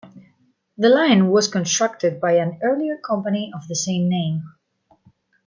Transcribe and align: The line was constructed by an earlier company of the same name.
The 0.79 0.89
line 0.89 1.27
was 1.29 1.47
constructed 1.47 2.19
by 2.19 2.37
an 2.37 2.57
earlier 2.63 2.97
company 2.97 3.51
of 3.53 3.67
the 3.67 3.75
same 3.75 4.09
name. 4.09 4.41